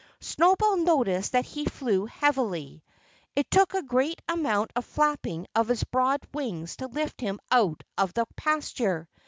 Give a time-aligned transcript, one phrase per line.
[0.19, 2.83] Snowball noticed that he flew heavily.
[3.35, 7.83] It took a great amount of flapping of his broad wings to lift him out
[7.99, 9.07] of the pasture.